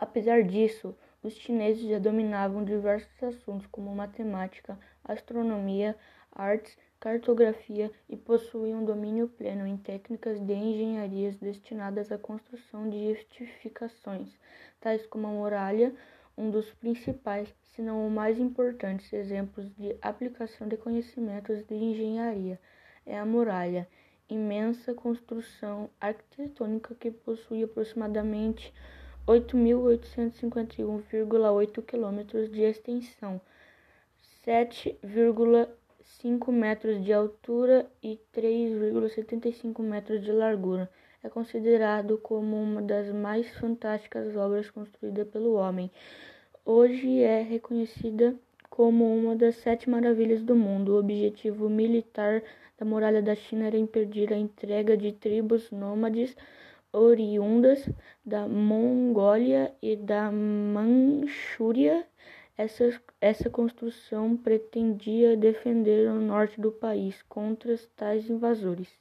[0.00, 5.94] Apesar disso, os chineses já dominavam diversos assuntos como matemática, astronomia,
[6.32, 14.30] artes, cartografia e possuíam domínio pleno em técnicas de engenharia destinadas à construção de edificações,
[14.80, 15.94] tais como a muralha,
[16.34, 22.58] um dos principais, se não o mais importante exemplos de aplicação de conhecimentos de engenharia
[23.04, 23.86] é a muralha,
[24.30, 28.72] imensa construção arquitetônica que possui aproximadamente
[29.30, 33.40] 8.851,8 km de extensão,
[34.44, 40.90] 7,5 metros de altura e 3,75 metros de largura.
[41.22, 45.92] É considerado como uma das mais fantásticas obras construídas pelo homem.
[46.64, 48.34] Hoje é reconhecida
[48.68, 50.94] como uma das sete maravilhas do mundo.
[50.94, 52.42] O objetivo militar
[52.76, 56.36] da muralha da China era impedir a entrega de tribos nômades
[56.92, 57.88] oriundas
[58.24, 62.06] da Mongólia e da Manchúria.
[62.56, 69.00] Essa, essa construção pretendia defender o norte do país contra tais invasores.